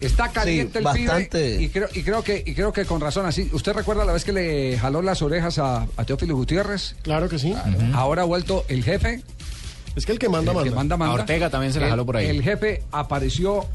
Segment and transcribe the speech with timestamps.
[0.00, 1.62] Está caliente Sí, el pibe bastante.
[1.62, 3.50] y creo, y creo que y creo que con razón así.
[3.52, 6.94] ¿Usted recuerda la vez que le jaló las orejas a, a Teófilo Gutiérrez?
[7.02, 7.52] Claro que sí.
[7.94, 9.22] Ahora ha vuelto el jefe,
[9.96, 10.76] Es que el que manda, el que manda.
[10.76, 11.14] manda manda.
[11.14, 12.26] A Ortega también se la El- jaló por ahí.
[12.26, 13.66] El jefe apareció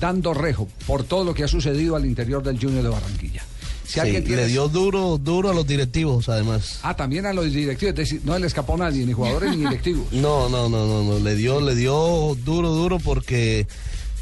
[0.00, 3.42] dando rejo por todo lo que ha sucedido al interior del Junior de Barranquilla.
[3.84, 6.80] Si Sí, tiene- le dio duro, duro a los directivos, además.
[6.82, 9.58] Ah, también a los directivos, es decir, no le escapó a nadie, ni jugadores ni
[9.58, 10.06] directivos.
[10.12, 13.66] No, no, no, no, no, le dio, le dio duro, duro porque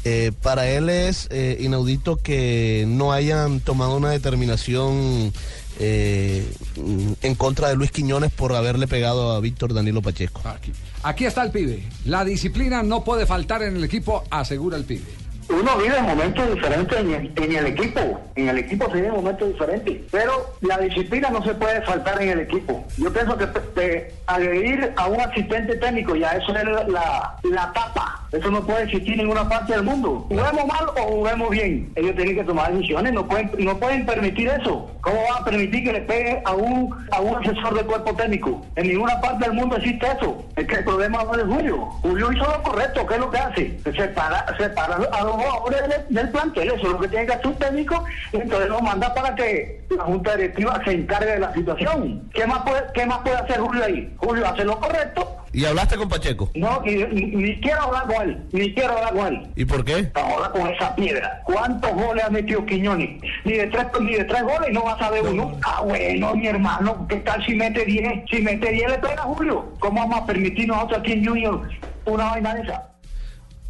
[0.05, 5.33] eh, para él es eh, inaudito que no hayan tomado una determinación
[5.79, 6.47] eh,
[7.21, 10.41] en contra de Luis Quiñones por haberle pegado a Víctor Danilo Pacheco.
[10.45, 10.71] Aquí.
[11.03, 11.83] Aquí está el pibe.
[12.05, 15.03] La disciplina no puede faltar en el equipo, asegura el pibe.
[15.47, 18.01] Uno vive momentos diferentes en el, en el equipo.
[18.35, 20.01] En el equipo se vive momentos diferentes.
[20.11, 22.83] Pero la disciplina no se puede faltar en el equipo.
[22.97, 28.24] Yo pienso que pe- agredir a un asistente técnico, ya eso es la, la tapa.
[28.35, 30.25] Eso no puede existir en ninguna parte del mundo.
[30.27, 31.91] Juguemos mal o juguemos bien.
[31.95, 33.13] Ellos tienen que tomar decisiones.
[33.13, 34.91] No pueden, no pueden permitir eso.
[35.01, 38.65] ¿Cómo van a permitir que le pegue a un, a un asesor de cuerpo técnico?
[38.75, 40.43] En ninguna parte del mundo existe eso.
[40.57, 41.77] Es que el problema no es Julio.
[42.01, 43.05] Julio hizo lo correcto.
[43.07, 43.79] ¿Qué es lo que hace?
[43.83, 46.67] Separa, separa a los jugadores del, del plantel.
[46.67, 48.03] Eso es lo que tiene que hacer un técnico.
[48.33, 52.29] Entonces lo manda para que la junta directiva se encargue de la situación.
[52.33, 54.13] ¿Qué más puede, qué más puede hacer Julio ahí?
[54.17, 55.34] Julio hace lo correcto.
[55.55, 56.51] ¿Y hablaste con Pacheco?
[56.53, 58.37] No, ni, ni- ni quiero hablar con él.
[58.51, 59.47] Ni quiero hablar con él.
[59.55, 60.11] ¿Y por qué?
[60.13, 61.41] Ahora con esa piedra.
[61.45, 63.21] ¿Cuántos goles ha metido Quiñones?
[63.45, 65.57] Ni de tres, ni de tres goles no va a saber uno.
[65.65, 68.23] Ah, bueno, mi hermano, ¿qué tal si mete 10?
[68.29, 69.73] Si mete 10 le pega a Julio.
[69.79, 71.61] ¿Cómo vamos a permitir nosotros aquí en Junior
[72.05, 72.89] una vaina de esa?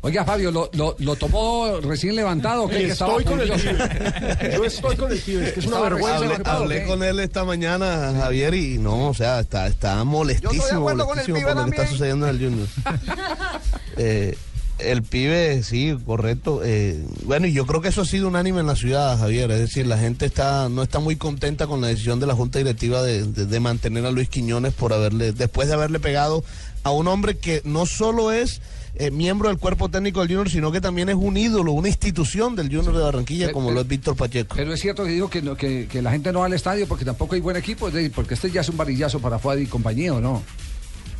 [0.05, 2.67] Oiga, Fabio, ¿lo, lo, lo tomó recién levantado?
[2.67, 4.53] Que estaba Estoy con el pibe.
[4.53, 5.47] Yo estoy con el pibe.
[5.47, 6.41] Es que es una vergüenza.
[6.45, 10.75] Hablé, con él esta mañana, Javier, y no, o sea, está, está molestísimo, Yo estoy
[10.75, 12.67] de acuerdo con el molestísimo pibe por lo que está sucediendo en el Junior.
[13.97, 14.37] Eh,
[14.79, 16.61] el pibe, sí, correcto.
[16.63, 19.49] eh, bueno, y yo creo que eso ha sido unánime en la ciudad, Javier.
[19.51, 22.59] Es decir, la gente está no está muy contenta con la decisión de la Junta
[22.59, 26.43] Directiva de, de- de mantener a Luis Quiñones por haberle, después de haberle pegado
[26.83, 28.61] a un hombre que no solo es
[28.97, 32.55] eh, miembro del cuerpo técnico del Junior, sino que también es un ídolo, una institución
[32.55, 34.55] del Junior de Barranquilla, como lo es Víctor Pacheco.
[34.55, 36.87] Pero es cierto que dijo que, no- que, que la gente no va al estadio
[36.87, 40.13] porque tampoco hay buen equipo, porque este ya es un varillazo para Fuad y compañía,
[40.13, 40.43] ¿o no?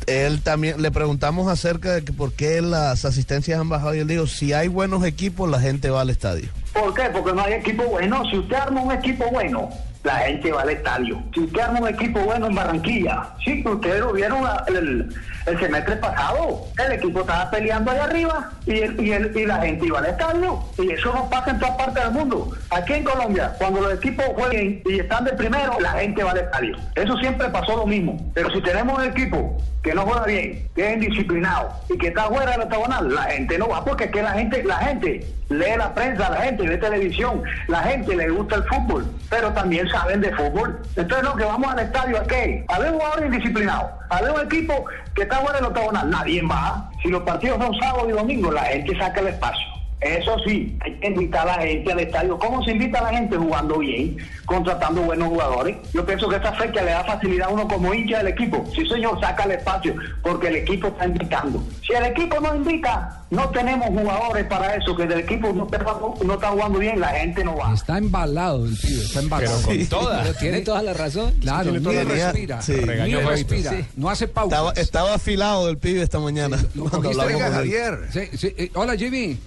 [0.06, 4.06] Él también le preguntamos acerca de que por qué las asistencias han bajado y él
[4.06, 6.48] dijo, si hay buenos equipos, la gente va al estadio.
[6.72, 7.04] ¿Por qué?
[7.12, 8.22] Porque no hay equipo bueno.
[8.30, 9.68] Si usted arma un equipo bueno,
[10.06, 11.20] la gente va al estadio.
[11.34, 15.12] Si usted un equipo bueno en Barranquilla, sí, ustedes lo vieron el,
[15.46, 16.60] el semestre pasado.
[16.86, 20.06] El equipo estaba peleando allá arriba y, el- y, el- y la gente iba al
[20.06, 20.60] estadio.
[20.78, 22.50] Y eso no pasa en todas partes del mundo.
[22.70, 26.38] Aquí en Colombia, cuando los equipos jueguen y están de primero, la gente va al
[26.38, 26.76] estadio.
[26.94, 28.16] Eso siempre pasó lo mismo.
[28.32, 32.24] Pero si tenemos un equipo que no juega bien, que es indisciplinado y que está
[32.24, 35.76] fuera del octagonal, la gente no va porque es que la gente, la gente lee
[35.78, 40.20] la prensa, la gente ve televisión, la gente le gusta el fútbol, pero también saben
[40.20, 40.78] de fútbol.
[40.94, 44.30] Entonces lo que vamos al estadio es que a ver un jugador indisciplinado, a ver
[44.30, 44.84] un equipo
[45.14, 46.90] que está fuera del octagonal, nadie va.
[47.02, 49.75] Si los partidos son sábado y domingo, la gente saca el espacio.
[49.98, 52.38] Eso sí, hay que invitar a la gente al estadio.
[52.38, 53.36] ¿Cómo se invita a la gente?
[53.38, 55.76] Jugando bien, contratando buenos jugadores.
[55.94, 58.62] Yo pienso que esta fecha le da facilidad a uno como hincha del equipo.
[58.74, 61.62] Sí, señor, saca el espacio, porque el equipo está invitando.
[61.84, 65.78] Si el equipo no invita, no tenemos jugadores para eso, que el equipo no está,
[66.24, 67.72] no está jugando bien, la gente no va.
[67.72, 69.58] Está embalado el pibe, está embalado.
[69.66, 70.22] Pero con toda.
[70.24, 71.32] Pero tiene toda la razón.
[71.40, 72.18] Claro, Tiene ni toda la razón.
[72.32, 72.72] respira, Sí.
[72.74, 74.76] Regañó respira, no hace Estaba, pausas.
[74.78, 76.58] estaba afilado el pibe esta mañana.
[76.74, 77.16] Lo con él.
[77.18, 77.98] Javier.
[78.12, 79.38] Sí, sí, eh, hola Jimmy.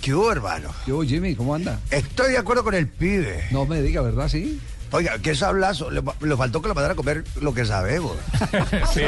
[0.00, 0.70] ¿Qué hubo, hermano?
[0.86, 1.78] Yo, Jimmy, ¿cómo anda?
[1.90, 3.44] Estoy de acuerdo con el pibe.
[3.50, 4.28] No me diga, ¿verdad?
[4.28, 4.58] Sí.
[4.92, 5.90] Oiga, ¿qué sablazo?
[5.90, 8.14] Le, le faltó que le mandara a comer lo que sabe, güey.
[8.92, 9.02] Sí.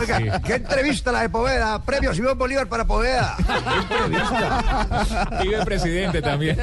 [0.00, 1.82] Oiga, ¿qué entrevista la de Poveda?
[1.82, 3.36] Premio Simón Bolívar para Poveda.
[3.36, 5.38] ¿Qué entrevista?
[5.42, 6.58] Pibe presidente también.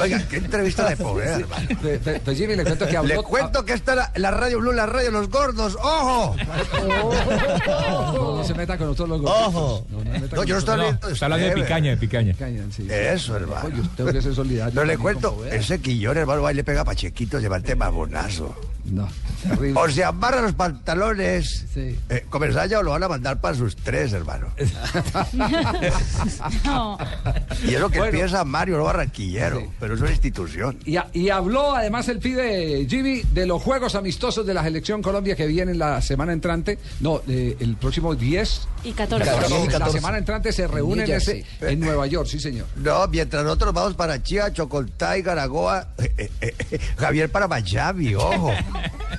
[0.00, 1.68] Oiga, ¿qué entrevista la de Poveda, hermano?
[1.82, 3.14] Pe- pe- Jimmy, le cuento que habló.
[3.14, 5.76] Le cuento que está la, la radio Blue, la radio los gordos.
[5.76, 6.36] ¡Ojo!
[6.86, 9.46] No, no se meta con nosotros los gorditos.
[9.54, 9.86] Ojo.
[9.90, 12.34] No, no No, con yo no estoy hablando de Está hablando de picaña, de picaña.
[12.74, 12.86] Sí.
[12.90, 13.66] Eso, hermano.
[13.66, 14.74] Oye, yo tengo que ser solidario.
[14.74, 18.54] No le cuento, ese quillón, hermano, va y le pega a Pachequito, llevarte babonazo.
[18.90, 19.08] No,
[19.42, 19.78] terrible.
[19.80, 21.66] O se amarra los pantalones.
[21.72, 21.98] Sí.
[22.08, 24.48] Eh, o lo van a mandar para sus tres, hermano.
[26.64, 26.98] No.
[27.64, 28.12] Y es lo que Bueno.
[28.12, 29.60] piensa Mario, no barranquillero.
[29.60, 29.66] Sí.
[29.80, 30.78] Pero es una institución.
[30.84, 35.02] Y, a- y habló además el pibe Jimmy de los juegos amistosos de la selección
[35.02, 36.78] Colombia que vienen la semana entrante.
[37.00, 38.68] No, eh, el próximo 10.
[38.84, 39.24] Y 14.
[39.24, 39.32] La
[39.68, 39.92] 14.
[39.92, 42.66] semana entrante se reúnen ese- en Nueva York, sí, señor.
[42.76, 48.14] No, mientras nosotros vamos para Chía, Chocontá y Garagoa, eh, eh, eh, Javier para Miami,
[48.14, 48.52] ojo.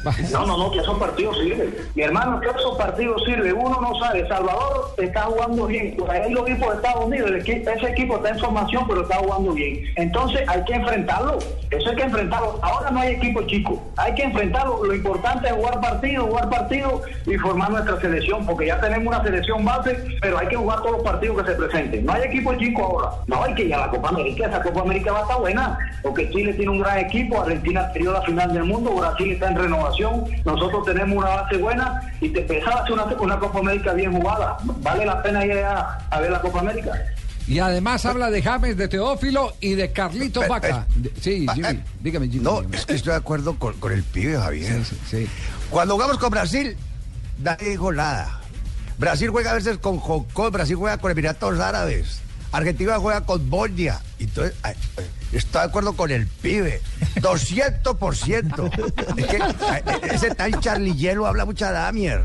[0.32, 1.76] No, no, no, que esos partidos sirven.
[1.96, 3.56] Mi hermano, que esos partidos sirven.
[3.58, 4.28] Uno no sabe.
[4.28, 5.98] Salvador está jugando bien.
[6.10, 9.84] Ahí los equipos de Estados Unidos, ese equipo está en formación, pero está jugando bien.
[9.96, 11.40] Entonces hay que enfrentarlo.
[11.72, 12.60] Eso hay que enfrentarlo.
[12.62, 13.82] Ahora no hay equipo chico.
[13.98, 14.84] Hay que enfrentarlo.
[14.84, 19.24] Lo importante es jugar partido, jugar partido y formar nuestra selección, porque ya tenemos una
[19.24, 22.06] selección base, pero hay que jugar todos los partidos que se presenten.
[22.06, 23.10] No hay equipo chico ahora.
[23.28, 24.48] No hay que ir a la Copa América.
[24.48, 27.42] Esa Copa América va a estar buena, porque Chile tiene un gran equipo.
[27.42, 28.96] Argentina perdió la final del mundo.
[28.96, 30.24] Brasil está en renovación.
[30.46, 34.58] Nosotros tenemos una base buena y te pensaba hacer una, una Copa América bien jugada.
[34.82, 36.92] Vale la pena ir a, a ver la Copa América.
[37.48, 40.86] Y además habla de James, de Teófilo y de Carlitos Vaca.
[41.20, 41.68] Sí, Jimmy.
[41.68, 42.44] eh, Dígame, Jimmy.
[42.44, 44.86] No, es que estoy de acuerdo con, con el pibe, Javier.
[44.86, 45.30] Sí, sí, sí.
[45.72, 46.78] Cuando jugamos con Brasil,
[47.40, 48.40] nadie dijo nada.
[49.00, 53.50] Brasil juega a veces con Hong Kong, Brasil juega con Emiratos Árabes, Argentina juega con
[53.50, 54.00] Bosnia.
[54.20, 56.82] Entonces, ay, ay, estoy de acuerdo con el pibe,
[57.16, 59.18] 200%.
[59.18, 59.82] Es ay,
[60.12, 62.22] ese tal Charlie Hielo habla mucha damier.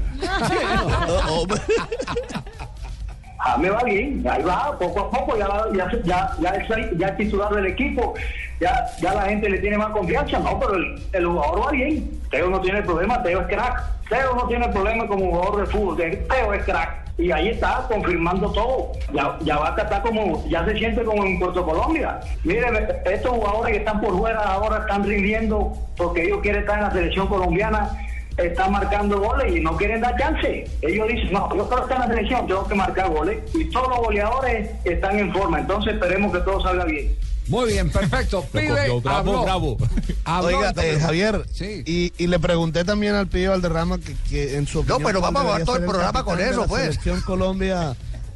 [3.46, 7.14] Ah, me va bien, ahí va, poco a poco, ya, ya, ya, ya, es, ya
[7.14, 8.14] titular del equipo,
[8.58, 12.10] ya, ya la gente le tiene más confianza, no, pero el, el jugador va bien,
[12.30, 15.96] Teo no tiene problema, Teo es crack, Teo no tiene problema como jugador de fútbol,
[15.98, 20.64] Teo es crack, y ahí está confirmando todo, ya, ya va a estar como, ya
[20.64, 25.04] se siente como en Puerto Colombia, miren, estos jugadores que están por fuera ahora están
[25.04, 27.90] rindiendo porque ellos quieren estar en la selección colombiana,
[28.36, 30.64] están marcando goles y no quieren dar chance.
[30.82, 33.38] Ellos dicen, no, yo quiero estar en la selección, tengo que marcar goles.
[33.54, 37.14] Y todos los goleadores están en forma, entonces esperemos que todo salga bien.
[37.48, 38.44] Muy bien, perfecto.
[38.52, 39.42] Pibe, bravo, habló.
[39.44, 39.76] bravo.
[40.24, 41.82] Habló, Oiga, eh, Javier, Sí.
[41.86, 45.02] y, y le pregunté también al pibe Valderrama que, que en su opinión...
[45.04, 46.82] pero ¿cuál vamos a debería todo el programa con eso, la pues.
[46.82, 47.94] Selección Colombia,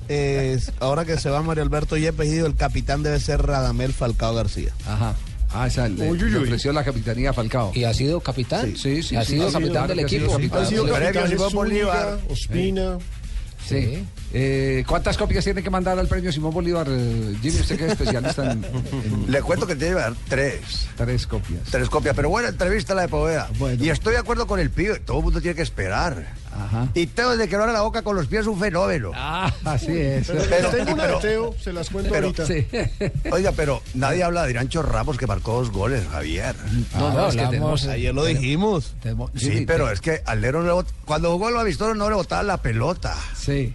[0.09, 4.73] eh, ahora que se va Mario Alberto Yepes, el capitán debe ser Radamel Falcao García.
[4.87, 5.15] Ajá.
[5.51, 6.45] Ah, esa le, Uy, uy, le uy.
[6.45, 7.73] ofreció la capitanía a Falcao.
[7.75, 8.77] ¿Y ha sido capitán?
[8.77, 10.33] Sí, sí, Ha sí, sido ha capitán sido- del ha sido equipo.
[10.35, 10.63] capitán.
[10.63, 12.19] Ha sido capitán de Simón Bolívar.
[12.29, 12.99] Ospina.
[13.69, 14.05] Sí.
[14.33, 17.61] Eh, ¿Cuántas copias tiene que mandar al premio Simón Bolívar, eh, Jimmy?
[17.61, 20.89] Usted que es especialista en, en Le cuento que tiene que dar tres.
[20.97, 21.63] tres copias.
[21.71, 23.49] Tres copias, pero buena entrevista la de Poveda.
[23.59, 23.83] Bueno.
[23.83, 26.35] Y estoy de acuerdo con el pibe, todo el mundo tiene que esperar.
[26.55, 26.89] Ajá.
[26.95, 29.13] Y Teo desde que no abre la boca con los pies es un fenómeno.
[29.15, 30.27] Ah, así es.
[30.27, 32.47] Pero, Pero- tengo una de pero- Teo, se las cuento pero- ahorita.
[32.47, 32.67] Sí.
[33.33, 36.55] Oiga, pero nadie habla de Irancho Ramos que marcó dos goles, Javier.
[36.99, 38.95] No, no, es que tenemos- Ayer lo dijimos.
[39.03, 42.09] tenemos- Sí, pero te- es que Aldero no le bot- cuando jugó los amistosos no
[42.09, 43.17] le botaba la pelota.
[43.37, 43.75] Sí.